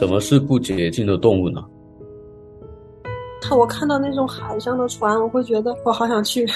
[0.00, 1.62] 什么是不洁净的动物呢？
[3.42, 6.46] 看我看到那种海上的船，我会觉得我好想去。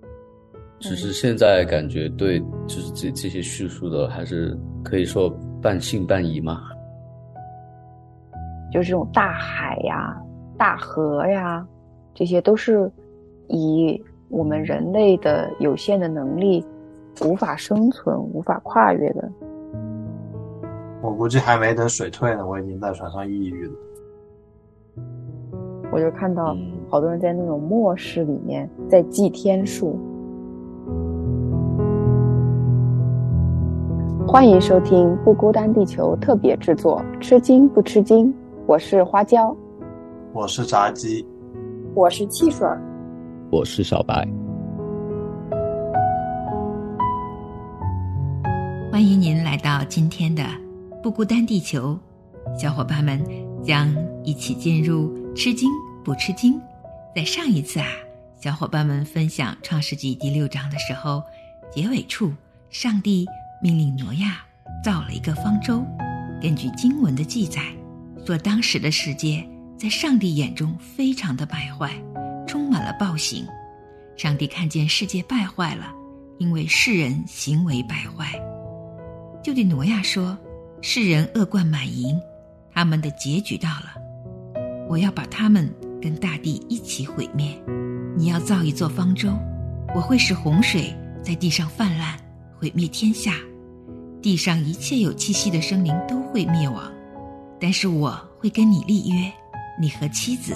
[0.78, 4.54] 只是现在感觉对，就是这这些叙述的，还是
[4.84, 6.60] 可以说半信半疑吗？
[8.70, 10.14] 就是这种大海呀、
[10.58, 11.66] 大河呀，
[12.12, 12.92] 这些都是
[13.46, 13.98] 以
[14.28, 16.62] 我们人类的有限的能力
[17.24, 19.26] 无法生存、无法跨越的。
[21.08, 23.72] 我估计还没等水退呢，我已经在船上抑郁了。
[25.90, 26.54] 我就看到
[26.86, 29.98] 好多人在那种末世里面在祭天数。
[34.26, 38.30] 欢迎收听《不孤单地球》特别制作，吃惊不吃惊？
[38.66, 39.56] 我是花椒，
[40.34, 41.26] 我是炸鸡，
[41.94, 42.68] 我是汽水，
[43.50, 44.28] 我是小白。
[48.92, 50.42] 欢迎您来到今天的
[51.02, 51.98] 《不孤单地球》，
[52.60, 53.22] 小伙伴们
[53.64, 55.70] 将一起进入吃惊
[56.04, 56.60] 不吃惊。
[57.14, 57.86] 在上一次啊，
[58.40, 61.22] 小伙伴们分享《创世纪》第六章的时候，
[61.74, 62.32] 结尾处
[62.70, 63.26] 上帝。
[63.60, 64.36] 命令挪亚
[64.84, 65.84] 造了一个方舟。
[66.40, 67.60] 根据经文的记载，
[68.24, 69.44] 说当时的世界
[69.76, 71.90] 在上帝眼中非常的败坏，
[72.46, 73.44] 充满了暴行。
[74.16, 75.92] 上帝看见世界败坏了，
[76.38, 78.40] 因为世人行为败坏，
[79.42, 80.38] 就对挪亚说
[80.80, 82.18] ：“世人恶贯满盈，
[82.72, 83.94] 他们的结局到了，
[84.88, 85.68] 我要把他们
[86.00, 87.52] 跟大地一起毁灭。
[88.16, 89.28] 你要造一座方舟，
[89.94, 92.16] 我会使洪水在地上泛滥。”
[92.60, 93.34] 毁灭天下，
[94.20, 96.90] 地上一切有气息的生灵都会灭亡，
[97.60, 99.32] 但是我会跟你立约，
[99.80, 100.54] 你和妻子、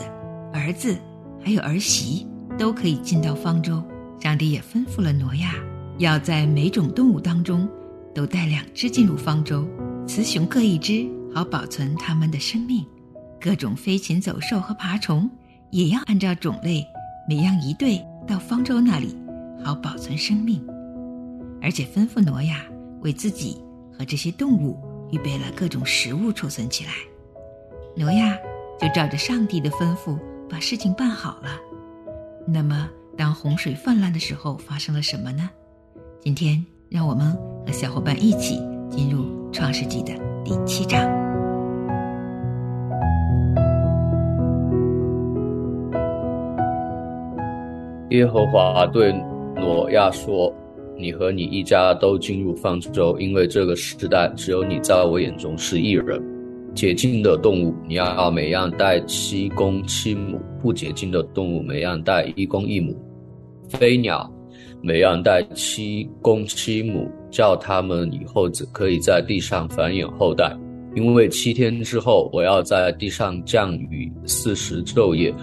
[0.52, 0.98] 儿子
[1.44, 2.26] 还有儿媳
[2.58, 3.80] 都可以进到方舟。
[4.18, 5.54] 上帝也吩咐了挪亚，
[5.98, 7.68] 要在每种动物当中
[8.12, 9.64] 都带两只进入方舟，
[10.06, 12.84] 雌雄各一只，好保存它们的生命。
[13.40, 15.28] 各种飞禽走兽和爬虫
[15.70, 16.86] 也要按照种类，
[17.28, 19.16] 每样一对到方舟那里，
[19.64, 20.64] 好保存生命。
[21.60, 22.64] 而且吩咐挪亚
[23.00, 23.62] 为自己
[23.96, 24.76] 和这些动物
[25.10, 26.92] 预备了各种食物储存起来。
[27.96, 28.36] 挪亚
[28.80, 30.18] 就照着上帝的吩咐
[30.48, 31.58] 把事情办好了。
[32.46, 35.48] 那么，当洪水泛滥的时候，发生了什么呢？
[36.20, 37.32] 今天，让我们
[37.66, 38.56] 和小伙伴一起
[38.90, 41.00] 进入《创世纪》的第七章。
[48.10, 49.12] 耶和华对
[49.56, 50.52] 挪亚说。
[50.94, 56.22] 你和你一家都进入方舟，因为这个时代只有你在我眼中是一人。
[56.74, 62.94] 洁净的动物，你要每样带七公七母；不洁净的动物，每样带一公一母。
[63.68, 64.30] 飞鸟，
[64.80, 70.56] 每样带七公七母，叫他们以后只可以在地上繁衍后代。
[70.94, 75.34] 因为七天之后，我要在地上降雨四十昼夜。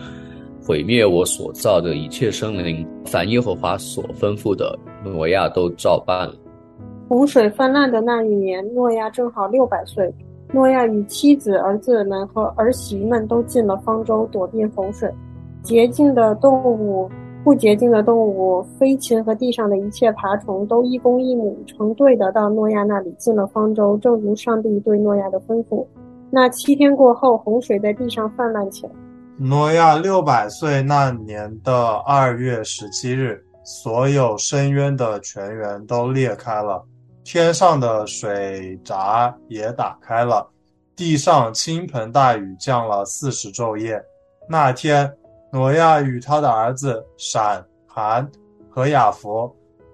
[0.62, 6.36] 毁灭我所造的一切生灵，凡耶和华所吩咐的，诺亚都照办了。
[7.08, 10.14] 洪水泛滥的那一年，诺亚正好六百岁。
[10.54, 15.12] 诺亚与妻子、儿子们和儿媳们都进了方舟，躲避洪水。
[15.64, 17.10] 洁净的动物、
[17.44, 25.86] 不洁净的动物、飞禽和地上的一切爬虫，都一公一母成对的到诺亚那里进了方舟，正如上帝对诺亚的吩咐。
[26.30, 28.92] 那七天过后，洪水在地上泛滥起来。
[29.38, 36.84] 诺亚六百岁那年的二月十七日，所有深渊的泉源都裂开了，
[37.24, 40.46] 天上的水闸也打开了，
[40.94, 44.04] 地上倾盆大雨降了四十昼夜。
[44.50, 45.12] 那天，
[45.52, 48.30] 挪亚与他的儿子闪、含
[48.70, 49.52] 和雅弗，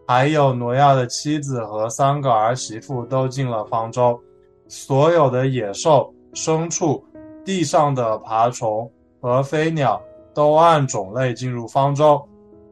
[0.07, 4.19] 还有挪亚的妻子和三个儿媳妇都进了方舟，
[4.67, 7.03] 所有的野兽、牲畜、
[7.43, 8.91] 地上的爬虫。
[9.21, 9.99] 和飞鸟
[10.35, 12.23] 都按种类进入方舟，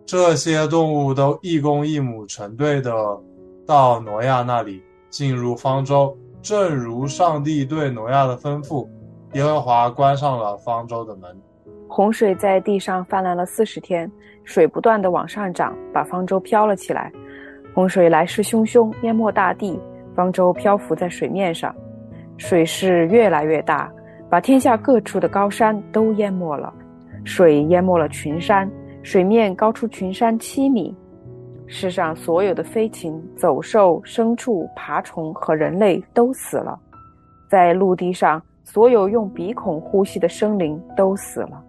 [0.06, 2.94] 这些动物都一公一母成对的
[3.66, 8.88] 到挪亚那里进入方舟，正如上帝对挪亚的吩咐。
[9.34, 11.36] 耶和华关上了方舟的门。
[11.96, 14.12] 洪水在地上泛滥了四十天，
[14.44, 17.12] 水不断的往上涨，把方舟飘了起来。
[17.72, 19.80] 洪水来势汹汹，淹没大地，
[20.16, 21.72] 方舟漂浮在水面上，
[22.36, 23.92] 水势越来越大。
[24.28, 26.74] 把天下各处的高山都淹没了，
[27.26, 28.68] 水淹没了群山，
[29.04, 30.98] 水面高出群山七米。
[31.68, 36.76] 世上所有的飞禽走兽、牲畜、爬虫和人类都死了，
[37.48, 41.64] 在陆地上所有用鼻孔呼吸的生灵都死了，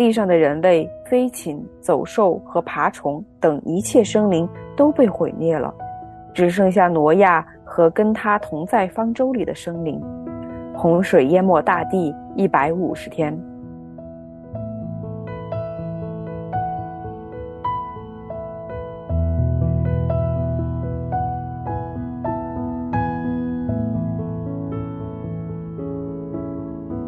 [0.00, 5.74] 地上的人类、飞禽走兽和爬虫等一切生灵都被毁灭了，
[6.32, 10.00] 只剩下挪亚和跟他同在方舟里的生灵。
[10.74, 13.38] 洪水淹没大地一百五十天。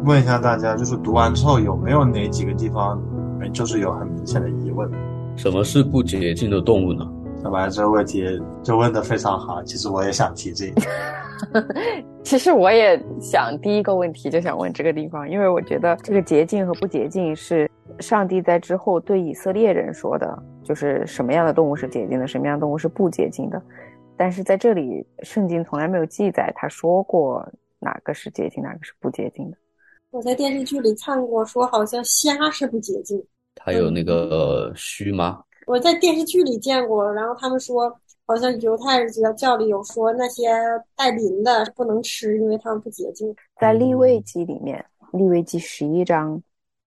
[0.05, 3.01] 问一下大家，就是读完之后有没有哪几个地方，
[3.53, 4.89] 就是有很明显的疑问？
[5.37, 7.09] 什么是不洁净的动物呢？
[7.41, 8.23] 小白这个问题
[8.61, 10.81] 就问的非常好，其实我也想提这个。
[12.21, 23.61] 其实我也想第一个问题就想问这个地方，因为我觉得这个洁净和不洁净是上帝在之后对以色列人说的，就是什么样的动物是洁净的，什么样的动物是不洁净的。
[24.17, 27.45] 但是在这里，圣经从来没有记载他说过
[27.79, 29.57] 哪个是洁净，哪个是不洁净的。
[30.13, 33.19] 我在电视剧里看过，说好像虾是不洁净。
[33.55, 35.43] 它有那个须吗？
[35.65, 37.91] 我在电视剧里见过，然后他们说，
[38.27, 40.51] 好像犹太教教里有说那些
[40.95, 43.35] 带鳞的不能吃，因为它们不洁净。
[43.59, 46.39] 在立位记里面，立位记十一章，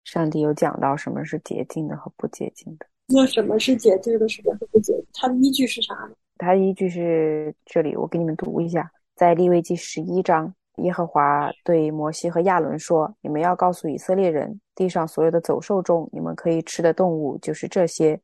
[0.05, 2.85] 上帝有讲到什么是洁净的和不洁净的。
[3.07, 5.07] 那什么是洁净的，什么是不洁净？
[5.15, 6.11] 它的依据是啥呢？
[6.37, 10.55] 它的依据是这里，我给你们读一下，在立位记十一章。
[10.79, 18.21] 耶和华对摩西和亚伦说：“你们要告诉以色列人，地上所有的走兽中，你们可以吃的动物就是这些：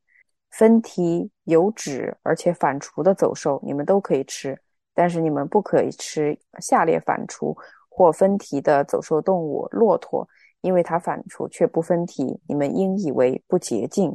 [0.49, 4.59] 分蹄、有趾而且反刍的走兽，你们都可以吃。
[4.93, 7.55] 但是你们不可以吃下列反刍
[7.87, 10.27] 或分蹄的走兽动物——骆驼，
[10.59, 14.11] 因为它反刍却不分蹄，你们应以为不洁净；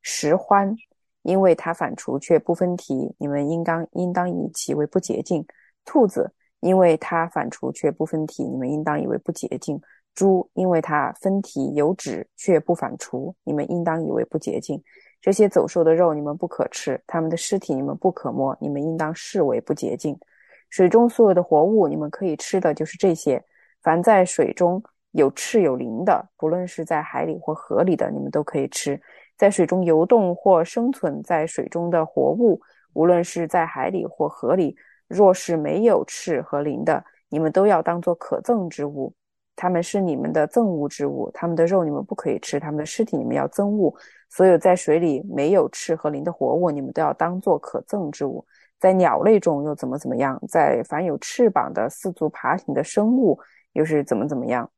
[0.00, 0.74] 石獾，
[1.20, 5.42] 因为它反刍却不分蹄，你们应当应当以其为不洁净；
[5.84, 6.32] 兔子。”
[6.66, 9.78] 因为它反刍却不分蹄，你们应当以为不洁净；
[10.14, 14.82] 猪，因为它分蹄有趾却不反刍，你们应当以为不洁净。
[15.20, 20.18] 这些走兽的肉你们不可吃，它们的尸体你们不可摸，你们应当视为不洁净。
[20.68, 23.42] 水中所有的活物，你们可以吃的就是这些。
[23.82, 29.00] 凡在水中有翅有鳞的，不论是在海里或河里的，你们都可以吃。
[29.36, 32.60] 在水中游动或生存在水中的活物，
[32.92, 34.76] 无论是在海里或河里。
[35.08, 39.12] 若是没有翅和鳞的，你们都要当做可憎之物，
[39.54, 43.94] 他们是你们的憎恶之物，他们的肉你们不可以吃，他们的尸体你们要憎恶。
[44.28, 48.44] 所有在水里没有翅和鳞的活物，你们都要当做可憎之物。
[48.78, 50.40] 在鸟类中又怎么怎么样？
[50.48, 53.38] 在凡有翅膀的四足爬行的生物
[53.72, 54.68] 又是怎么怎么样？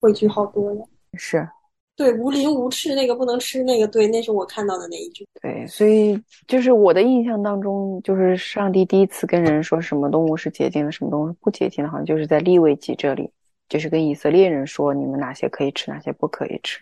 [0.00, 0.84] 规矩好多呀，
[1.14, 1.48] 是。
[1.96, 5.24] 对，无鳞无翅那个不能吃，那个对，那是我看到的那一句。
[5.40, 13.30] 对，所以就是我的印象当中，就是上帝第一次跟人说什么动物是洁净的，什么动物是不洁净的，好像就是在利未记这里，
[13.68, 16.80] 就是跟以色列人说你们哪些可以吃，哪些不可以吃。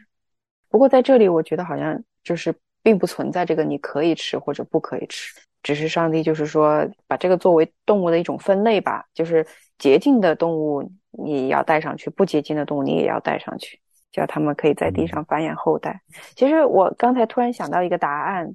[0.70, 9.47] 不过在这里，我觉得好像就是并不存在这个你可以吃或者不可以吃，只是上帝就是说把这个作为动物的一种分类吧，就是
[9.79, 13.79] 洁净的动物你要带上去，不洁净的动物你也要带上去。
[14.12, 16.00] 叫他们可以在地上繁衍后代。
[16.37, 18.49] 其实我刚才突然想到一个答案，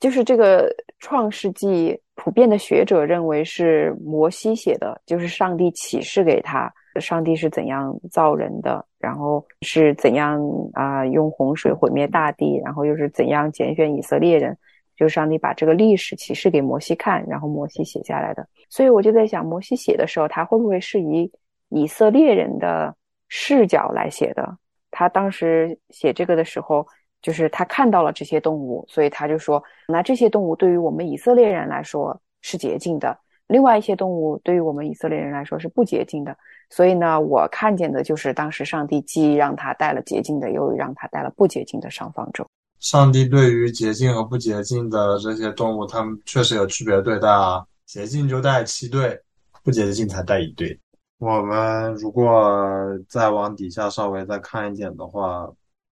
[0.00, 0.68] 就是这个
[0.98, 10.40] 《创世纪》普遍的学者认为是摩西写的，就是上帝启示给他，上帝是怎样造人的，然后是怎样
[10.72, 14.56] 啊用洪水毁灭大地，然后又是怎样拣选以色列人，
[14.96, 18.46] 就是上帝把这个历史启示给摩西看，然后摩西写下来的。
[18.68, 21.30] 所以我就在想，摩西写的时候，他会不会是以
[21.68, 22.94] 以色列人的
[23.28, 24.56] 视角来写的？
[24.92, 26.86] 他当时写这个的时候，
[27.20, 33.18] 就是他看到了这些动物，所以他就说：那这些动物对于我们以色列人来说是洁净的，
[33.48, 36.36] 另外一些动物对于我们以色列人来说是不洁净的。
[36.70, 42.46] 所以呢，我看见的就是当时上帝既让他带了洁净的，又让他带了不洁净的上方舟。
[42.80, 49.20] 上帝对于洁净和不洁净的这些动物，他们确实有区别对待啊，洁净就带七对，
[49.62, 50.76] 不洁净才带一对。
[51.22, 55.48] 我们如果再往底下稍微再看一点的话，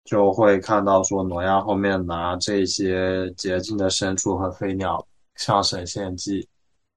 [0.04, 5.04] 就会看到说，挪亚后面拿这些洁净的牲畜和飞鸟
[5.34, 6.48] 向神献祭。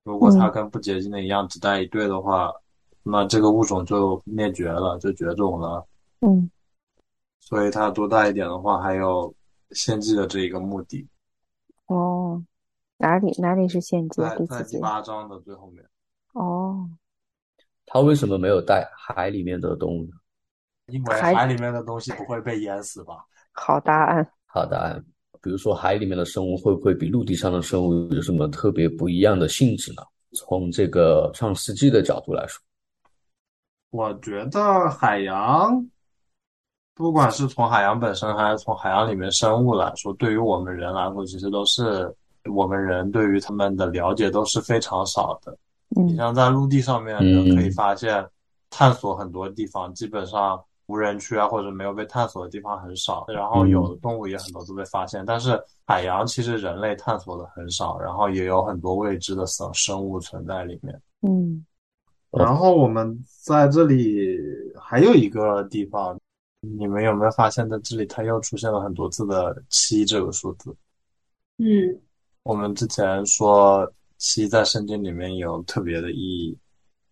[0.04, 2.54] 如果它跟不洁净的一样，只带一对的话，
[3.02, 5.84] 那这个物种就灭绝了，就绝种了。
[6.22, 6.52] 嗯，
[7.40, 9.34] 所以它多带一点的话，还有
[9.72, 11.04] 献祭的这一个目的。
[11.88, 12.40] 哦，
[12.98, 14.22] 哪里哪里是献祭？
[14.22, 15.84] 在在第八章的最后面。
[16.34, 16.88] 哦。
[17.92, 20.12] 他为什么没有带海里面的动物呢？
[20.88, 23.26] 因为海里面的东西不会被淹死吧？
[23.52, 25.04] 好答案，好答案。
[25.42, 30.04] 比如说，海里面的生物会不会比陆地上的生物有什么特别不一样的性质呢？
[30.36, 32.62] 从这个创世纪的角度来说，
[33.90, 35.84] 我觉得海洋，
[36.94, 42.14] 不管是从海洋本身还是从海洋里面生物来说，对于我们人来说，其实都是
[42.52, 45.58] 我们人对于他们的了解都是非常少的。
[45.90, 47.18] 你像在陆地上面，
[47.56, 48.26] 可以发现
[48.70, 53.26] 探索很多地方，基本上无人区啊或者没有被探索的地方很少。
[53.28, 61.02] 然后有的动物也很多都被发现，但是海洋其实人类探索的很少，然后也有很多未知的生生物存在里面。
[61.22, 61.66] 嗯，
[62.32, 64.38] 然后我们在这里
[64.80, 66.18] 还有一个地方，
[66.62, 70.76] 你们有没有发现，在这里它又出现了很多次的七这个数字？
[71.58, 72.00] 嗯，
[72.44, 76.58] 我们之前说七在圣经里面有特别的意义，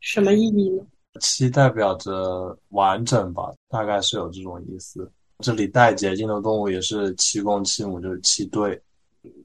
[0.01, 0.85] 什么意义呢？
[1.19, 5.11] 七代表着完整吧，大概是有这种意思。
[5.39, 8.79] 这里带洁净的动物也是七公七母，就是七对。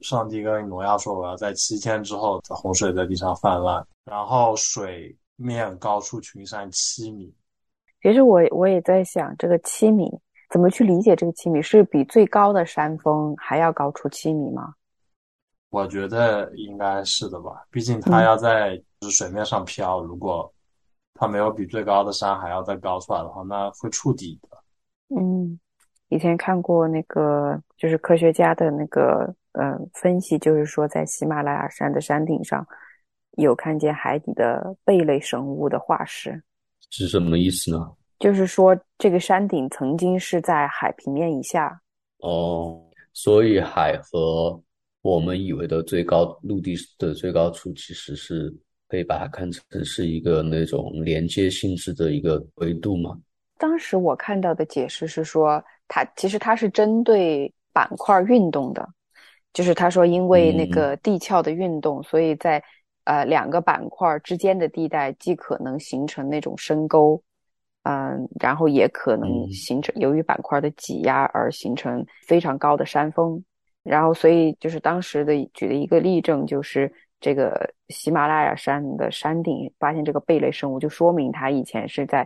[0.01, 7.33] 上帝跟挪亚说：“我要在七天之后，洪水在地上泛滥，然后水面高出群山七米。”
[8.01, 10.09] 其实我我也在想，这个七米
[10.51, 11.15] 怎么去理解？
[11.15, 14.73] 这个七米是比最高的山峰还要高出七米吗？
[15.73, 20.53] 我觉得应该是的吧，毕竟它要在就是水面上漂，如果
[21.15, 24.49] 它没有比最高的山还要再高出来的话，那会触底的。
[25.19, 25.59] 嗯，
[26.09, 32.63] 以前看过那个就是科学家的那个嗯分析，就是说在喜马拉雅山的山顶上
[33.37, 36.39] 有看见海底的贝类生物的化石，
[36.91, 37.91] 是什么意思呢？
[38.19, 41.81] 就是说这个山顶曾经是在海平面以下。
[42.19, 42.79] 哦，
[43.11, 44.61] 所以海和
[45.03, 48.51] 我们以为的最高陆地的最高处，其实是
[48.87, 53.15] 可以把它看成是一个那种连接性质的一个维度吗？
[53.57, 58.87] 当时我看到的解释是说，它其实它是针对板块运动的，
[59.51, 62.63] 就是他说因为那个地壳的运动，所以在
[63.03, 67.21] 呃两个板块之间的地带既可能形成那种深沟，
[67.83, 73.43] 嗯，然后也可能形成由于板块的挤压而形成非常高的山峰。
[73.83, 82.25] 然后，所以就是当时的举的一个例证，就是这个喜马拉雅山的山顶发现这个贝类生物，就说明它以前是在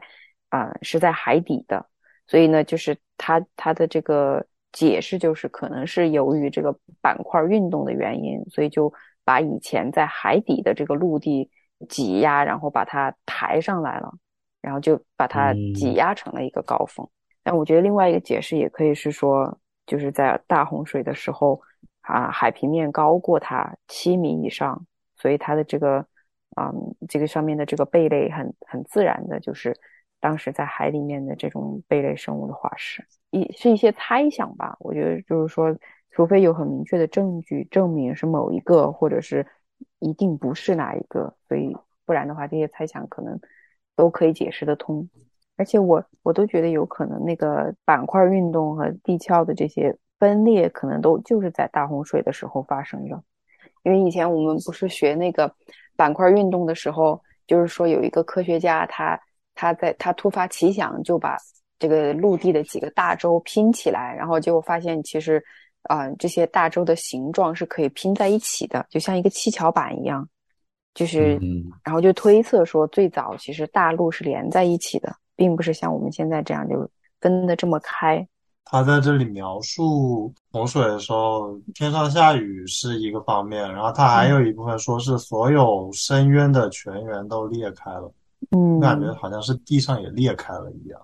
[0.49, 1.83] 啊是在海底的。
[2.27, 8.93] 所以呢，就是它它的这个解释就是可能是由于这个板块运动的原因，所以就
[9.25, 11.49] 把以前在海底的这个陆地
[11.89, 14.13] 挤压，然后把它抬上来了，
[14.61, 17.09] 然后就把它挤压成了一个高峰。
[17.41, 19.57] 但我觉得另外一个解释也可以是说。
[19.87, 21.59] 就是在大洪水的时候，
[22.01, 26.05] 啊，海平面高过它七米以上，所以它的这个，
[26.61, 29.75] 嗯，这个上面的这个贝类很很自然的，就是
[30.19, 34.75] 当时在海里面的这种贝类生物的化石，一是一些猜想吧。
[34.79, 35.75] 我觉得就是说，
[36.11, 39.47] 除非有很明确的证据证明是某一个，或者是
[39.99, 41.75] 一定不是哪一个，所以
[42.05, 43.39] 不然的话，这些猜想可能
[43.95, 45.07] 都可以解释得通。
[45.57, 53.21] 而且我我都觉得有可能，那个板块运动和地壳的这些分裂，可能都就是在大洪水的时候发生的。
[53.83, 55.53] 因为以前我们不是学那个
[55.95, 59.19] 板块运动的时候，就是说有一个科学家，他
[59.55, 61.37] 他在他突发奇想，就把
[61.79, 65.43] 这个陆地的几个大洲拼起来，然后结果发现其实
[65.83, 70.27] 啊这些大洲的形状是可以拼在一起的，就像一个七巧板一样。
[70.93, 71.39] 就是，
[71.83, 75.15] 然后就推测说，最早其实大陆是连在一起的。
[75.37, 76.89] 并不是像我们现在这样就
[77.21, 78.27] 分得这么开。
[78.65, 88.13] 他在这里描述洪水的时候，天上下雨是一个方面，然后他还有一部分说是所有深渊的泉源都裂开了。
[88.51, 91.01] 嗯，感觉好像是地上也裂开了一样。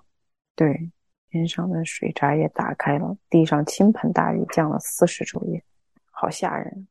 [0.54, 0.90] 对，
[1.30, 5.64] 天上的水闸也打开了，地上倾盆大雨降了四十昼夜，
[6.10, 6.86] 好吓人。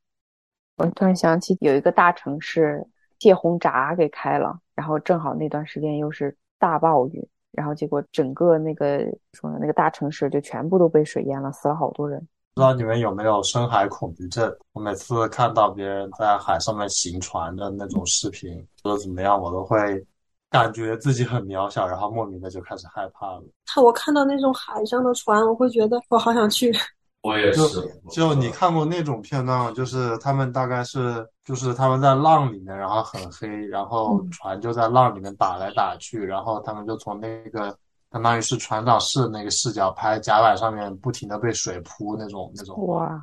[0.76, 2.84] 我突然想起有一个大城市
[3.20, 7.28] 泄洪闸给开了，然后正好那段时间又是大暴雨。
[7.56, 9.00] 然后结果整个那个
[9.32, 12.20] 说那个大城市就全部都被水淹了，死了好多人。
[12.54, 14.54] 不知道你们有没有深海恐惧症？
[14.72, 19.76] 我每次看到别人在海上面行船的那种视频，或者怎么样，我都会
[20.50, 23.42] 感觉自己很渺小，然后莫名的就开始害怕了。
[23.66, 26.72] 他我看到那种海上的船，我会觉得我好想去。
[27.24, 27.62] 我也是，
[28.10, 29.72] 就你看过那种片段吗？
[29.74, 37.74] 就是他们大概是，就是他们在浪里面，然后很黑，然后船就在浪里面打来打去，然后他们就从那个
[38.12, 42.86] 相当于是船长室那个视角拍甲板上面不停的被水扑那种那种。
[42.88, 43.18] 哇，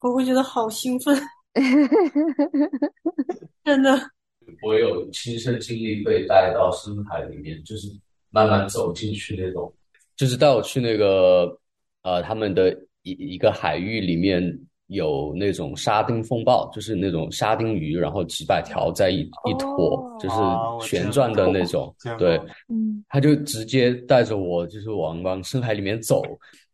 [0.00, 1.14] 我会觉得好兴奋，
[3.62, 4.00] 真的。
[4.62, 7.86] 我有亲身经历被带到深海里面，就是
[8.30, 9.70] 慢慢走进去那种，
[10.16, 11.54] 就是带我去那个
[12.00, 12.74] 呃他们的。
[13.06, 14.42] 一一个海域里面
[14.88, 20.36] 有那种沙丁风暴，就是那种沙丁鱼，然后几百条在一一坨，就是
[20.88, 21.94] 旋转的那种。
[22.18, 22.36] 对，
[22.68, 26.22] 嗯，他就直接带着我，就是往往深海里面走。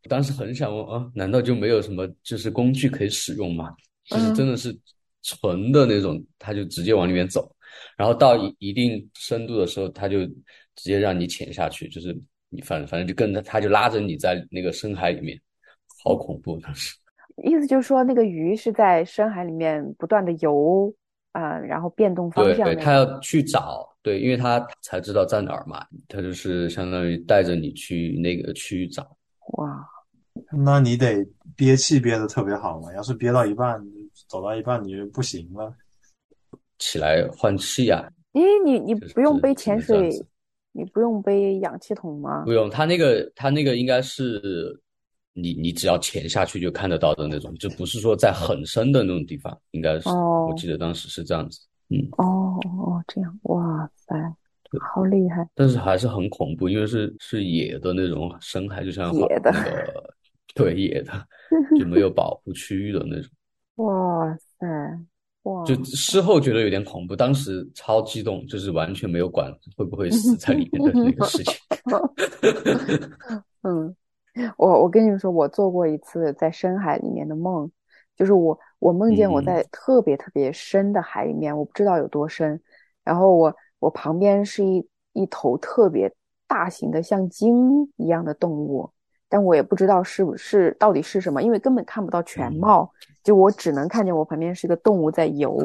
[0.09, 3.73] 当时很想问啊，难道就没有什么就是工具可以使用吗？
[4.07, 4.77] 就是真的是
[5.23, 7.55] 纯的那种，他就直接往里面走。
[7.97, 15.41] 然后到一一定深度的时候，他就直接让你潜下去，就是你反正反正就跟着他就拉着你在那个深海里面，
[16.02, 16.97] 好恐怖当时。
[17.44, 20.92] 意思就是说，那个鱼是在深海里面不断的游，
[21.32, 22.85] 啊、然后变动方向对，那种。
[22.85, 29.16] 他要去找，对，因为他才知道在哪儿嘛，他就是相当于带着你去那个区域找。
[29.54, 29.88] 哇，
[30.50, 33.82] 那你得憋气憋的特别好嘛，要是憋到一半，
[34.28, 35.75] 走到一半你就不行了。
[36.78, 40.11] 起来换气啊，咦，你你不用背潜水
[40.73, 42.52] 你不用背氧气筒吗不？
[42.52, 44.78] 用，他那个他那个应该是
[45.35, 54.15] 你你只要潜下去就看得到的那种，就不是说在很深的那种地方，应该是，哦我记得当时是这样子，嗯，哦哦，这样，哇塞，
[54.81, 55.49] 好厉害！
[55.55, 60.15] 但是还是很恐怖，因为是是野的那种深海，就像野的那个
[60.55, 61.12] 对野的，
[61.79, 63.31] 就没有保护区域的那种。
[63.77, 64.67] 哇塞，
[65.45, 71.55] 哇，就事后觉得有点恐怖，当时超激动，就是完全没有管会不会 死在里面的那个事情。
[73.62, 73.95] 嗯，
[74.62, 77.69] 我我跟你们说，我做过一次在深海里面的梦，
[78.14, 82.61] 就是我我梦见我嗯在特别特别深的海里面，我不知道有多深，
[83.02, 86.09] 然后我我旁边是一一头特别
[86.47, 88.88] 大型的像鲸一样的动物，
[89.28, 92.88] 但我也不知道是不是到底是什么，因为根本看不到全嗯貌，
[93.25, 95.59] 就我只能看见我旁边是一个动物在游，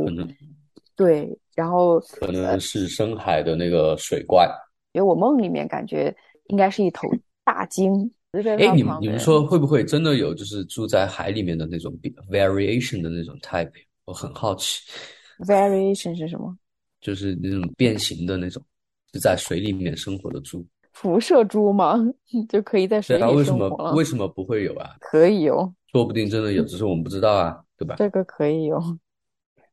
[0.95, 4.49] 对，然后可能是深海的那个水怪。
[4.93, 6.15] 因为我梦里面感觉
[6.47, 7.07] 应该是一头
[7.43, 8.11] 大鲸。
[8.57, 11.93] 哎，你们你们说会不会真的有就是住在海里面的那种
[12.29, 13.71] variation 的那种 type？
[14.05, 14.81] 我很好奇
[15.39, 16.55] ，variation 是什么？
[17.01, 18.63] 就是那种变形的那种，
[19.11, 20.65] 就在水里面生活的猪。
[20.93, 21.95] 辐射猪吗？
[22.49, 23.69] 就可以在水对啊，里为什么？
[23.93, 24.95] 为什么不会有啊？
[24.99, 27.95] 可以有，说不定真的有，只是我们不知道啊，对吧？
[27.97, 28.81] 这个可以有。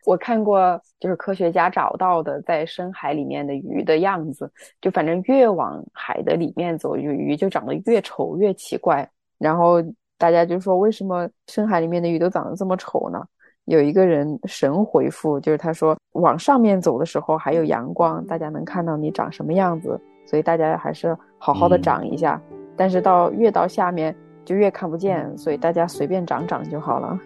[0.05, 9.09] 我看过，就是科学家找到的在深海里面的鱼的样子，就反正越往海的里面走，鱼鱼就长得越丑越奇怪。
[9.39, 9.83] 然后
[10.19, 13.25] 大家就说，为什么深海里面的鱼都长得这么丑呢？
[13.65, 22.41] 有一个人神回复，就是他说，往上面走的时候还有阳光，大家能看到你长什么样子，所以大家还是好好的嗯长一下。
[22.77, 24.15] 但是到越到下面
[24.45, 27.19] 就越看不见，所以大家随便长长就好了。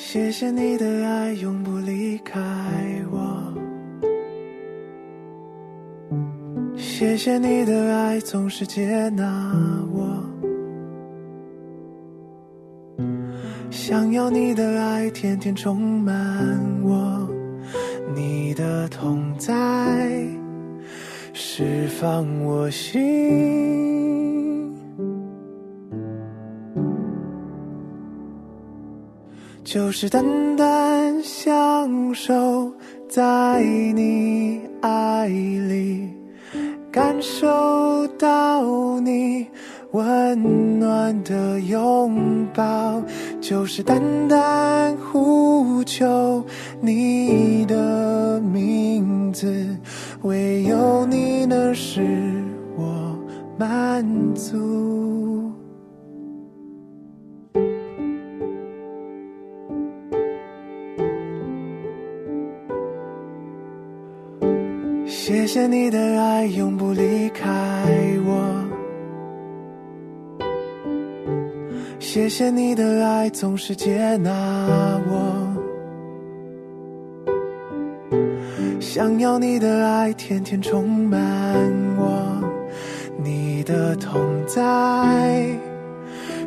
[0.00, 2.40] 谢谢你的爱，永不离开
[3.10, 3.52] 我。
[6.76, 9.52] 谢谢你的爱，总是接纳
[9.92, 10.24] 我。
[13.72, 16.14] 想要你的爱，天天充满
[16.84, 17.28] 我。
[18.14, 20.24] 你的痛在，
[21.32, 24.37] 释放我心。
[29.70, 30.24] 就是单
[30.56, 32.72] 单享受
[33.06, 33.62] 在
[33.94, 36.08] 你爱里，
[36.90, 39.46] 感受到你
[39.90, 43.02] 温暖的拥抱，
[43.42, 46.42] 就是单单呼求
[46.80, 49.76] 你的名字，
[50.22, 52.00] 唯有你能使
[52.74, 53.18] 我
[53.58, 54.02] 满
[54.34, 55.27] 足。
[65.28, 67.44] 谢谢你的爱，永不离开
[68.24, 68.64] 我。
[71.98, 74.32] 谢谢你的爱，总是接纳
[75.06, 75.54] 我。
[78.80, 81.20] 想要你的爱，天天充满
[81.98, 82.42] 我。
[83.22, 85.46] 你的痛在，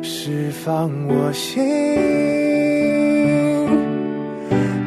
[0.02, 2.51] 释放我心。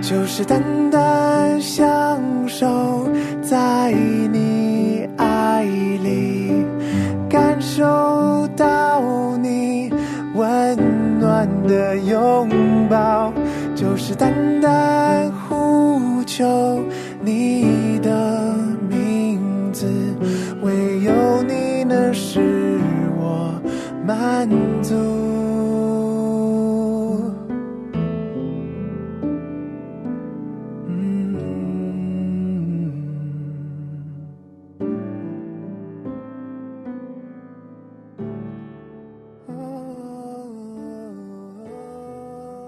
[0.07, 3.09] 就是单单享受
[3.41, 3.91] 在
[4.31, 6.63] 你爱里，
[7.27, 9.01] 感受到
[9.37, 9.91] 你
[10.35, 10.77] 温
[11.19, 12.47] 暖的拥
[12.87, 13.33] 抱，
[13.73, 16.45] 就是单单呼求
[17.19, 18.55] 你的
[18.87, 19.39] 名
[19.73, 19.87] 字，
[20.61, 21.11] 唯有
[21.47, 22.79] 你能使
[23.17, 23.59] 我
[24.05, 24.47] 满
[24.83, 24.93] 足。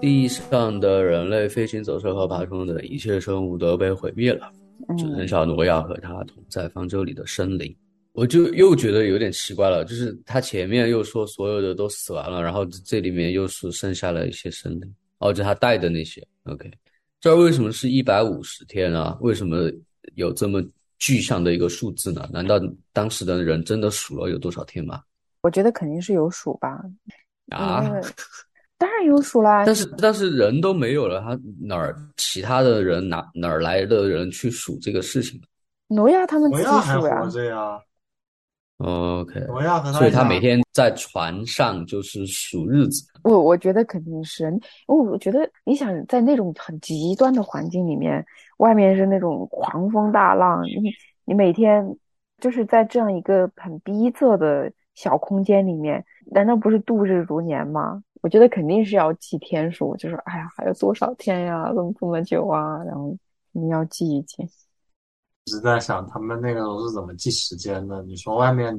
[0.08, 4.50] 地上的人类、飞行走兽和爬虫等一切生物都被毁灭了，
[4.96, 7.76] 只剩嗯，下挪亚和他同在方舟里的生灵。
[8.12, 16.26] 我就又觉得有点奇怪了，就是他前面又说所有的都死完了，然后这里面又是剩下了一些生灵，哦，就他带的那些。
[16.44, 16.70] OK，
[17.20, 19.14] 这儿为什么是一百五十天啊？
[19.20, 19.70] 为什么
[20.14, 20.64] 有这么
[20.98, 22.26] 具象的一个数字呢？
[22.32, 22.58] 难道
[22.94, 25.02] 当时的人真的数了有多少天吗？
[25.42, 26.80] 我觉得肯定是有数吧。
[27.50, 27.84] 啊，
[28.78, 29.64] 当然有数啦。
[29.66, 35.40] 但是但是人都没有了，他哪儿其他的人哪哪儿来的人去数这个事情？
[35.88, 37.30] 挪亚他们自己挪亚还数呀活。
[37.30, 37.80] 着呀
[38.76, 43.04] ，OK，挪亚和所以他每天在船上就是数日子。
[43.24, 44.52] 我我觉得肯定是，
[44.86, 48.24] 我我觉得你想在那种很极端的环境里面，
[48.58, 50.92] 外面是那种狂风大浪，你
[51.24, 51.96] 你每天
[52.38, 58.02] 就是在这样一个很逼仄的小空间里面，难道不是度日如年吗？
[58.20, 63.16] 我觉得肯定是要记天数，就是哎呀，还有多少天呀，这么这么久啊，然后
[63.52, 64.42] 你要记一记。
[64.42, 68.02] 一直在想他们那个时候是怎么记时间的。
[68.02, 68.78] 你说外面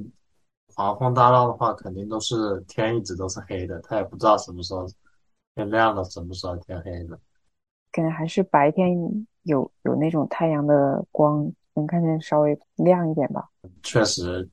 [0.75, 4.85] 狂风大浪的话，肯定都是天一直都是黑的，他也不知道什么时候
[5.55, 7.19] 天亮了，什么时候天黑了。
[7.91, 8.95] 可能还是白天
[9.43, 13.49] 有有那种太阳的光，能看见稍微亮一点吧。
[13.81, 14.47] 确实，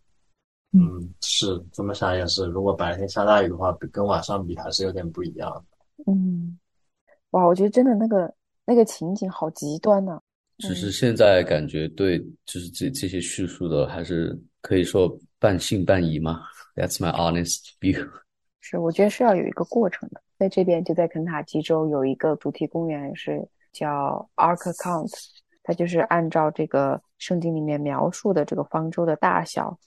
[0.79, 2.45] 嗯，是这么想也是。
[2.47, 6.13] 如果白天下大雨的话，跟晚上比还是有点不一样的。
[6.13, 6.59] 嗯，
[7.31, 8.33] 哇，我觉得真的那个
[8.65, 10.21] 那个情景好极端呐、
[10.59, 16.43] 只是现在感觉对，就是这这些叙述的，还是可以说半信半疑嘛。
[16.75, 18.09] That's my honest view。
[18.61, 20.21] 是，我觉得是要有一个过程的。
[20.39, 25.11] 在这边，就在肯塔基州有一个主题公园，是叫 Ark Count，
[25.63, 29.79] 它就是按照这个圣经里面描述的这个方舟的大小，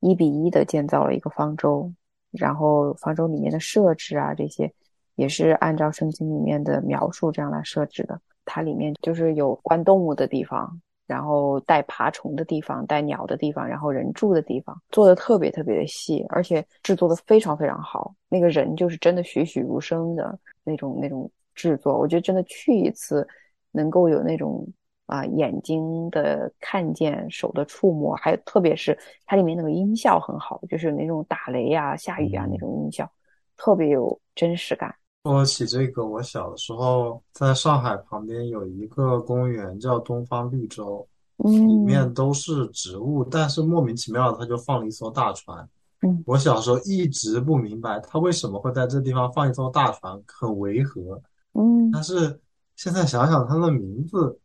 [0.00, 1.92] 一比一的建造了一个方舟，
[2.32, 4.72] 然后方舟里面的设置啊这些，
[5.16, 8.20] 也是按照圣经里面的描述这样来设置的。
[8.44, 18.14] 它里面就是有关动物的地方，然后带爬虫的地方，带鸟的地方，然后人住的地方，做的特别特别的细，而且制作的非常非常好。
[18.28, 23.26] 那个人就是真的栩栩如生的那种那种制作，我觉得真的去一次，
[23.72, 24.66] 能够有那种
[25.08, 33.10] 啊、眼睛的看见，手的触摸，还有特别是它里面那个音效很好，就是那种打雷啊、下雨啊那种音效，
[33.56, 34.94] 特别有真实感。
[35.24, 41.06] 说起这个，我小的时候在上海旁边有一个公园叫东方绿洲，
[41.38, 45.68] 里嗯面都是植物，但是莫名其妙的它就放了一艘大船。
[46.02, 51.20] 嗯我小时候一直不明白他为什么会在这地方放一艘大船，很违和。
[51.54, 52.38] 嗯但是
[52.76, 54.38] 现在想想，它的名字，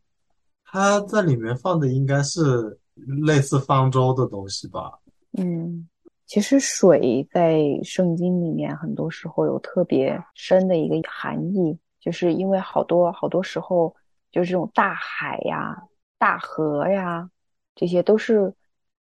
[0.74, 2.76] 它在里面放的应该是
[3.24, 4.98] 类似方舟的东西吧？
[5.38, 5.88] 嗯，
[6.26, 13.94] 其实水在圣经里面很多时候有特别深的一个含义，就是因为好多好多时候，
[14.32, 15.80] 就是这种大海呀、
[16.18, 17.30] 大河呀，
[17.76, 18.52] 这些都是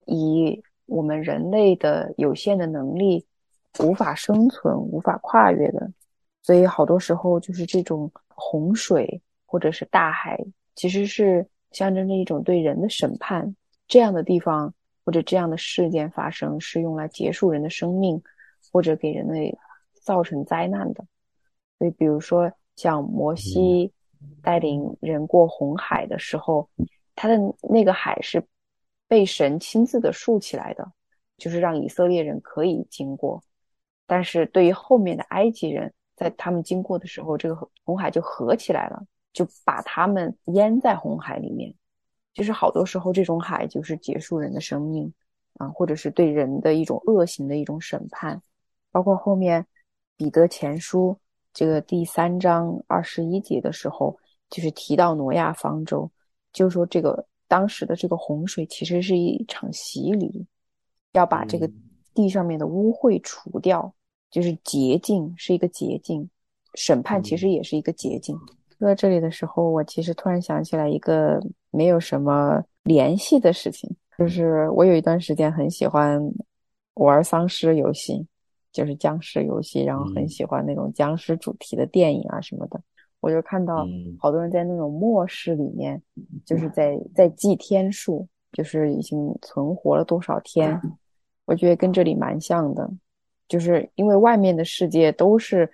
[0.07, 3.25] 以我们人类的有限的能力
[3.79, 5.89] 无法生存、无法跨越的，
[6.41, 10.37] 所以好多时候就是这种洪水或者是大海，
[10.75, 13.55] 其实是象征着一种对人的审判。
[13.87, 18.21] 这样的地方或者这样的事件发生，是用来结束人的生命，
[18.71, 19.57] 或者给人类
[19.93, 21.05] 造成灾难的。
[21.77, 23.91] 所以，比如说像摩西
[24.41, 26.69] 带领人过红海的时候，
[27.15, 28.41] 他的那个海是
[29.07, 30.89] 被神亲自的竖起来的，
[31.37, 33.43] 就是让以色列人可以经过。
[34.05, 41.73] 但是对于后面的埃及人，在他们经过的时候，这个红海就合起来了，就把他们淹在红海里面。
[42.33, 45.13] 就是好多时候，这种海就是结束人的生命
[45.55, 48.41] 啊，或者是对人的一种恶行的一种审判。
[48.89, 49.65] 包括后面
[50.15, 51.17] 彼得前书
[51.53, 54.17] 这个第三章二十一节的时候，
[54.49, 56.09] 就是提到挪亚方舟，
[56.53, 60.45] 就是说这个当时的这个洪水其实是一场洗礼，
[61.11, 61.69] 要把这个
[62.13, 63.93] 地上面的污秽除掉，
[64.29, 66.29] 就是洁净，是一个洁净。
[66.75, 68.37] 审判其实也是一个捷径。
[68.81, 71.39] 说到这里的时候，我其实突然想起来一个
[71.69, 76.19] 没有什么联系的事情，就是我有一段时间很喜欢
[76.95, 78.25] 玩丧尸游戏，
[78.71, 82.81] 就是僵尸游戏，然后很嗯喜欢那种僵尸主题的电影啊什么的。
[83.19, 86.01] 我就看到嗯好多人在那种末世里面，
[86.43, 90.81] 就是在在记天数，就是已经存活了多少天。
[91.45, 92.89] 我觉得跟这里蛮像的，
[93.47, 95.71] 就是因为外面的世界都是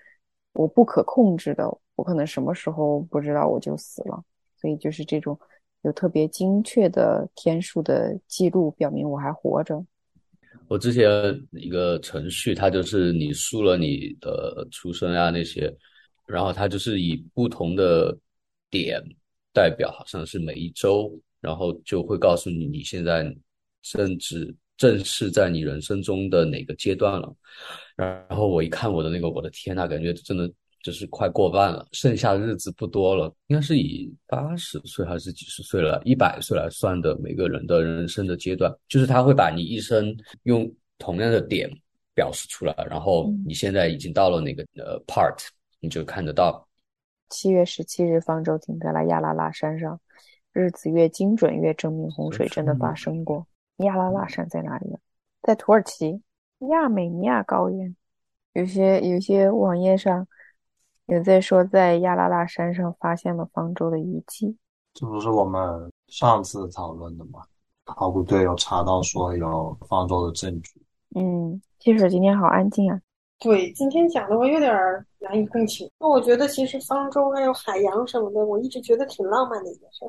[0.52, 1.64] 我不可控制的，
[1.98, 4.24] 我可能什么时候不知道我就死了，
[4.56, 5.38] 所以就是这种
[5.82, 9.84] 有特别精确的天数的记录，表明我还活着。
[10.68, 11.10] 我之前
[11.52, 15.74] 一个程序，它就是你输了你的出生啊那些，
[16.28, 18.16] 然后它就是以不同的
[18.70, 19.02] 点
[19.52, 23.36] 代表，好像是每一周，然后就会告诉你你现在
[23.82, 27.36] 正值正是在你人生中的哪个阶段了。
[27.96, 30.52] 然后我一看我的那个，我的天呐，感觉真的
[30.88, 40.66] 就是快过半了，剩下的日子不多了，应该是以八十岁还是几十岁了，一百岁来算的每个人的人生的阶段，就是他会把你一生用
[40.98, 41.70] 同样的点
[42.16, 45.36] 表示出来，然后你现在已经到了哪个呃 part，
[45.82, 46.66] 你就看得到。
[47.28, 50.00] 七月十七日，方舟停在了亚拉拉山上，
[50.54, 53.46] 日子越精准，越证明洪水真的发生过。
[53.80, 54.98] 亚拉拉山在哪里呢？
[55.42, 56.22] 在土耳其
[56.70, 57.94] 亚美尼亚高原。
[58.54, 60.26] 有些有些网页上
[61.08, 64.58] 有在说，在亚拉拉山上发现了方舟的遗迹。
[64.94, 67.42] 这不是我们上次讨论的吗？
[67.86, 70.82] 考古队有查到说有方舟的证据。
[71.16, 73.00] 嗯，汽水今天好安静啊。
[73.40, 74.76] 对，今天讲的我有点
[75.20, 75.90] 难以共情。
[75.98, 80.04] 那我觉得其实方舟还有海洋什么的，我一直觉得挺浪漫的一件事，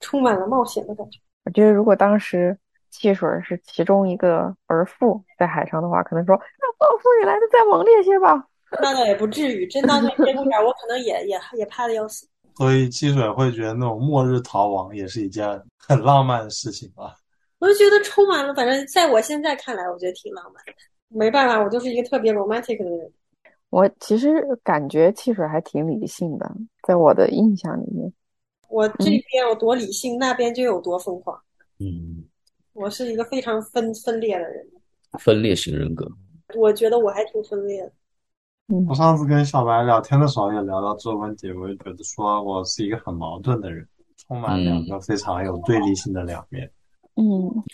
[0.00, 1.20] 充满了冒险的感觉。
[1.44, 2.58] 我觉得如果当时
[2.90, 6.42] 汽水是其中一个儿妇在海上的话，可能说让
[6.76, 8.48] 暴风雨来的再猛烈些吧。
[8.80, 12.26] 那倒也不至于，真到那节骨眼，我可能也也也怕的要死。
[12.56, 17.16] 所以汽水会觉得那种末日逃亡也是一件很浪漫的事情吧？
[17.58, 20.72] 我就觉得充满了，反正在我现在看来，我觉得挺浪漫的。
[21.08, 23.12] 没办法，我就是一个特别 romantic 的人。
[23.70, 24.30] 我其实
[24.62, 26.48] 感觉汽水还挺理性的，
[26.86, 28.12] 在我的印象里面，
[28.68, 31.36] 我这边有多理性，那边就有多疯狂。
[31.80, 32.24] 嗯，
[32.72, 34.64] 我是一个非常分分裂的人，
[35.18, 36.08] 分裂型人格。
[36.54, 37.92] 我觉得我还挺分裂的。
[38.68, 46.70] 嗯我上次跟小白聊天的时候也聊到这个问题，我就觉得说我是一个很矛盾的人，充满两个非常有对立性的两面。
[47.16, 47.24] 嗯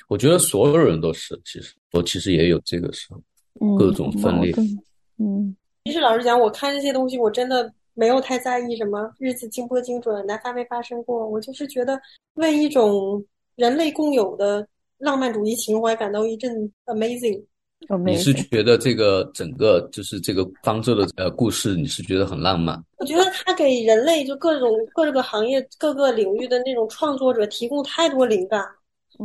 [0.08, 3.20] 我觉得所有人都是，其实我其实也有这个时候，
[3.60, 4.52] 嗯，各种分裂
[5.18, 11.26] 嗯其实老实讲，我看这些东西，我真的没有太在意什么日子精不精准，哪发没发生过。
[11.26, 11.98] 我就是觉得
[12.34, 13.24] 为一种
[13.54, 14.66] 人类共有的
[14.98, 17.42] 浪漫主义情怀感到一阵 amazing。
[18.04, 22.80] 你是觉得这个整个就是这个方舟的呃故事，你是觉得很浪漫？
[22.98, 28.64] 我觉得它给人类就各种各个行业、各个领域的那种创作者提供太多灵感。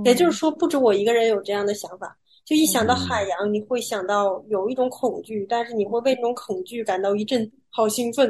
[0.04, 2.18] 也就是说，不止我一个人有这样的想法。
[2.44, 8.30] 就一想到海洋，你会想到有一种恐惧，但是你会为这种恐惧感到一阵好兴奋。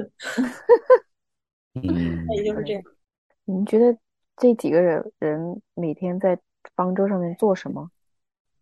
[1.73, 1.83] 嗯，
[2.35, 2.83] 也就是这样。
[3.45, 3.97] 你们觉得
[4.37, 6.37] 这几个人人每天在
[6.75, 7.89] 方舟上面做什么？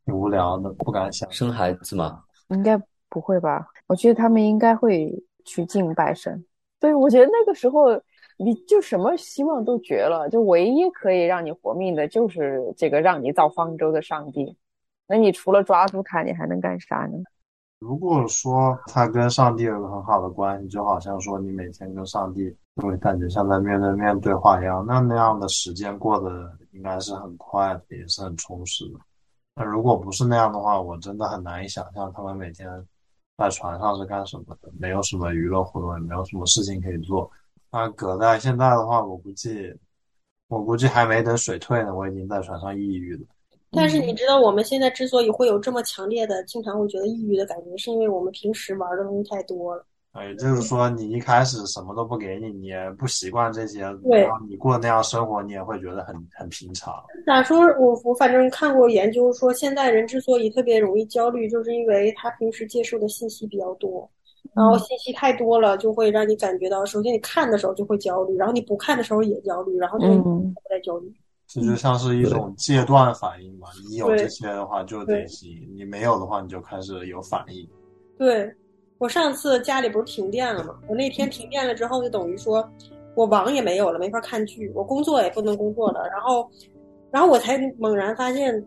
[0.05, 1.31] 挺无聊的，不敢想。
[1.31, 3.67] 生孩子吗，应该不会吧？
[3.87, 5.13] 我觉得他们应该会
[5.45, 6.43] 去敬拜神。
[6.79, 7.91] 对，我觉得那个时候
[8.37, 14.57] 你就什么希望都绝了，就唯一可以让你活命的就是这个让你造方舟的上帝。
[15.07, 17.17] 那你除了抓住他，你还能干啥呢？
[17.79, 26.29] 如果说他跟上帝有个很好的关系，就好像说你每天跟上帝就会感觉像在面对面对话一样，那那样的时间过得
[26.71, 28.99] 应该是很快的，也是很充实的。
[29.55, 32.67] 那如果不是那样的话，我真的很难以想象他们每天
[33.37, 37.29] 在船上是干什么的，没有什么娱乐活动，也没有什么事情可以做。
[37.71, 39.73] 那搁在现在的话，我估计，
[40.47, 43.25] 我估计还没等水退呢，我已经在船上抑郁了。
[43.71, 49.85] 但是你知道，我们现在之所以会有这么强烈的、经常会觉得抑郁的感觉，是因为我们平时玩的东西太多了。
[50.21, 56.93] 也就是说，你一开始什么都不给你，你也不习惯这些，对然后你过那样生活，你也会觉得很很平常。
[57.25, 57.61] 咋说？
[57.79, 64.07] 我我反正看过研究说，现在人之所以特别容易焦虑，就是因为他平时接受的信息比较多，
[64.53, 71.11] 然后信息太多了，就会让你感觉到，首先你看的时候就会焦虑，然后你不看的时候也焦虑，然后就嗯不再焦虑。
[71.47, 77.67] 这就像是一种戒断反应嘛，你有这些的话就得行，你没有的话你就开始有反应。
[78.17, 78.51] 对，
[79.03, 80.75] 我上次家里不是停电了吗？
[80.87, 82.65] 我那天停电了之后，就等于说
[83.15, 86.49] 我网也没有了，没法看剧，我工作也不能工作了，然后，
[87.11, 88.65] 然后我才猛然发现，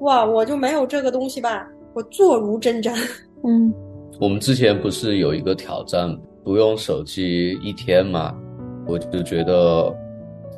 [0.00, 2.94] 哇，我就没有这个东西吧，我坐如针毡。
[3.42, 3.72] 嗯
[4.20, 8.36] 我们之前不是有一个挑战，不用手机一天嘛？
[8.86, 9.90] 我就觉得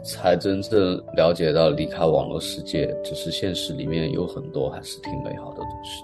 [0.03, 6.03] 才真正了解到离开网络世界，只是现实里面有很多还是挺美好的东西。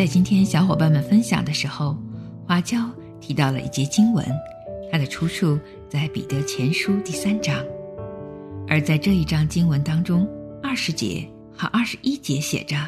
[0.00, 1.94] 在今天小伙伴们分享的时候，
[2.46, 4.26] 花椒提到了一节经文，
[4.90, 5.60] 它的出处
[5.90, 7.62] 在彼得前书第三章，
[8.66, 10.26] 而在这一章经文当中，
[10.62, 12.78] 二十节和二十一节写着，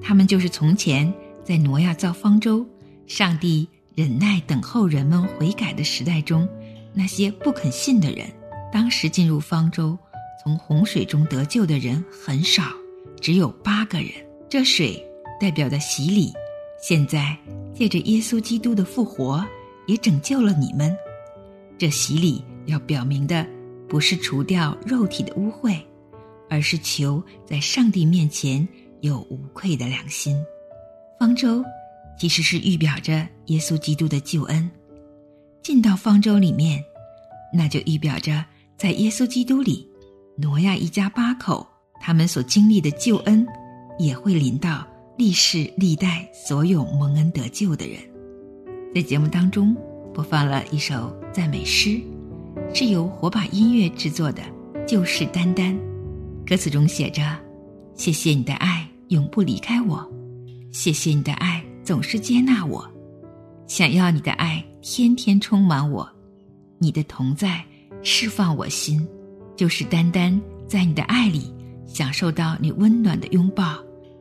[0.00, 1.12] 他们就是从前
[1.44, 2.66] 在挪亚造方舟，
[3.06, 6.48] 上帝忍耐等候人们悔改的时代中，
[6.94, 8.26] 那些不肯信的人，
[8.72, 9.94] 当时进入方舟，
[10.42, 12.62] 从洪水中得救的人很少，
[13.20, 14.08] 只有八个人。
[14.48, 15.06] 这水
[15.40, 16.30] 代表的洗礼，
[16.82, 17.34] 现在
[17.74, 19.42] 借着耶稣基督的复活，
[19.86, 20.94] 也拯救了你们。
[21.78, 23.46] 这洗礼要表明的，
[23.88, 25.80] 不是除掉肉体的污秽，
[26.50, 28.68] 而是求在上帝面前
[29.00, 30.36] 有无愧的良心。
[31.18, 31.64] 方舟
[32.18, 34.70] 其实是预表着耶稣基督的救恩，
[35.62, 36.84] 进到方舟里面，
[37.50, 38.44] 那就预表着
[38.76, 39.88] 在耶稣基督里，
[40.36, 41.66] 挪亚一家八口
[41.98, 43.46] 他们所经历的救恩，
[43.98, 44.86] 也会临到
[45.20, 47.98] 历世历代所有蒙恩得救的人。
[48.94, 49.76] 在节目当中
[50.14, 52.00] 播放了一首赞美诗，
[52.72, 54.42] 是由火把音乐制作的。
[54.88, 55.78] 就是单单，
[56.46, 57.38] 歌词中写着
[57.94, 59.98] ：“谢谢你的爱，永不离开我；
[60.72, 62.90] 谢谢你的爱，总是接纳我。
[63.66, 66.10] 想要你的爱，天天充满我。
[66.78, 67.62] 你的同在，
[68.02, 69.06] 释放我心。
[69.54, 71.52] 就是单单在你的爱里，
[71.84, 73.76] 享受到你温暖的拥抱。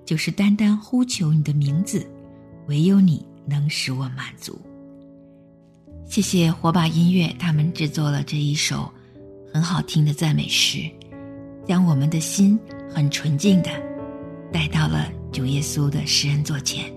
[0.10, 2.04] 就是单单呼求你的名字，
[2.68, 4.60] 唯有你能使我满足。”
[6.10, 8.92] 谢谢火把音乐，他们制作了这一首。
[9.54, 10.90] 很好听的赞美诗，
[11.64, 12.60] 将我们的心
[12.92, 13.70] 很纯净的
[14.52, 16.92] 带到了主耶稣的施恩座前。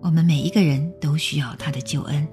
[0.00, 2.26] 我们每一个人都需要他的救恩。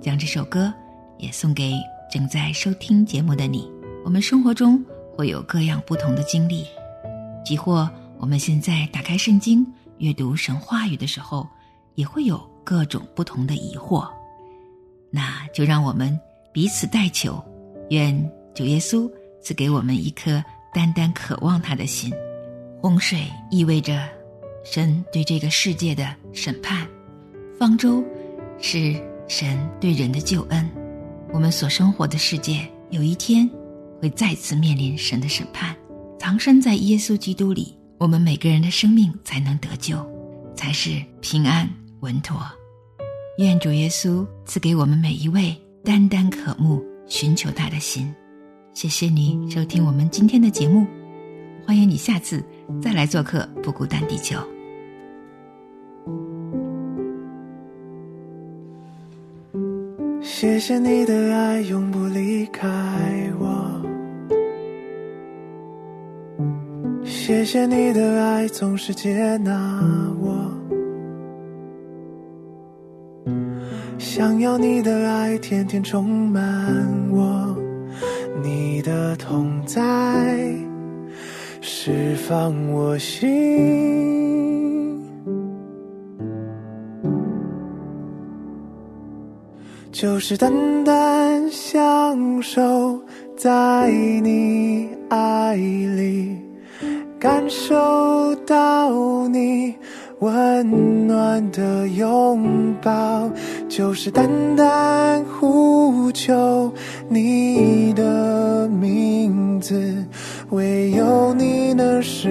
[0.00, 0.72] 将这首歌
[1.18, 1.74] 也送给
[2.10, 3.70] 正在收听节目的你。
[4.06, 4.82] 我们生活中
[5.14, 6.64] 会有各样不同的经历，
[7.44, 7.90] 即或
[8.24, 9.66] 我们现在打开圣经
[9.98, 11.46] 阅读神话语的时候，
[11.94, 14.08] 也会有各种不同的疑惑。
[15.10, 16.18] 那就让我们
[16.50, 17.44] 彼此代求，
[17.90, 18.18] 愿。
[18.54, 19.10] 主耶稣
[19.42, 22.10] 赐给我们一颗单单渴望他的心。
[22.80, 24.08] 洪水意味着
[24.64, 26.88] 神对这个世界的审判，
[27.58, 28.02] 方舟
[28.58, 30.66] 是神对人的救恩。
[31.30, 33.46] 我们所生活的世界有一天
[34.00, 35.76] 会再次面临神的审判。
[36.18, 39.96] 藏身在耶稣基督里，我们每个人的生命才能得救，
[40.54, 41.66] 才是平安
[42.00, 42.38] 稳妥。
[43.38, 48.14] 愿主耶稣赐给我们每一位单单渴慕寻求他的心。
[48.74, 50.86] 谢谢你收听我们今天的节目，
[51.66, 52.44] 欢迎你下次
[52.78, 54.36] 再来做客《不孤单地球》。
[60.22, 62.68] 谢谢你的爱永不离开
[63.40, 63.63] 我，
[67.26, 69.50] 谢谢你的爱总是接纳
[70.20, 70.52] 我，
[73.98, 76.70] 想要你的爱天天充满
[77.10, 77.56] 我。
[78.42, 79.82] 你的同在，
[81.62, 83.26] 释放我心，
[89.90, 90.52] 就是单
[90.84, 93.00] 单享受
[93.34, 93.90] 在
[94.22, 96.36] 你爱里，
[97.24, 99.74] 感受到你。
[100.20, 103.30] 温暖的拥抱，
[103.66, 106.70] 就是淡淡呼求
[107.08, 110.04] 你的名字，
[110.50, 112.28] 唯有你能使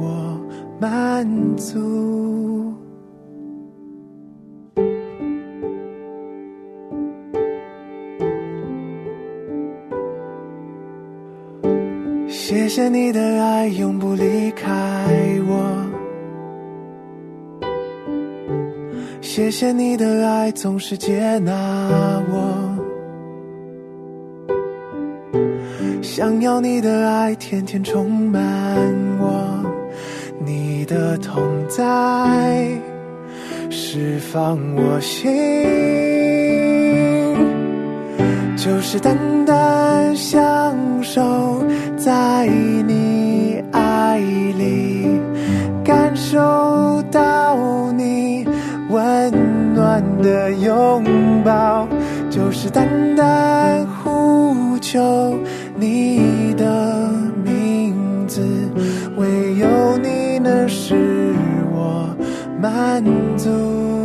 [0.00, 0.36] 我
[0.80, 1.24] 满
[1.56, 2.57] 足。
[12.48, 14.66] 谢谢你的爱，永不离开
[15.46, 15.84] 我。
[19.20, 21.52] 谢谢你的爱，总是接纳
[22.30, 22.74] 我。
[26.00, 28.40] 想要你的爱，天天充满
[29.20, 29.62] 我。
[30.42, 32.66] 你的痛在，
[33.68, 35.30] 释放我心，
[38.56, 41.62] 就是淡淡相守
[41.98, 45.20] 在你爱里，
[45.84, 48.46] 感受到你。
[48.90, 51.04] 温暖的拥
[51.44, 51.86] 抱，
[52.30, 55.36] 就是单单呼求
[55.76, 57.10] 你的
[57.44, 57.94] 名
[58.26, 58.40] 字，
[59.16, 61.34] 唯有你能使
[61.70, 62.16] 我
[62.58, 63.04] 满
[63.36, 63.97] 足。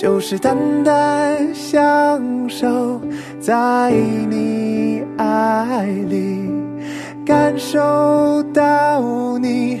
[0.00, 2.98] 就是单单享受
[3.38, 3.92] 在
[4.30, 6.50] 你爱里，
[7.22, 9.78] 感受到你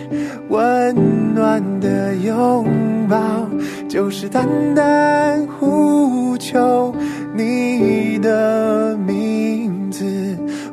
[0.50, 0.94] 温
[1.34, 2.66] 暖的拥
[3.08, 3.48] 抱，
[3.88, 6.94] 就是单单呼求
[7.34, 10.04] 你的名字，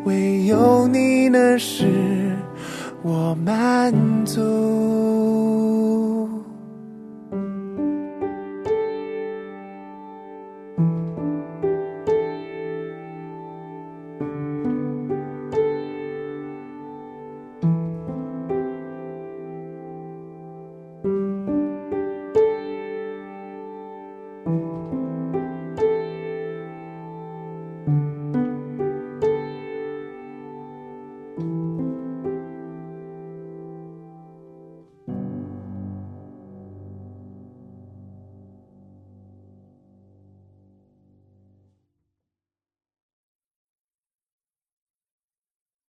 [0.04, 1.86] 唯有你能使
[3.02, 3.94] 我满
[4.26, 5.17] 足。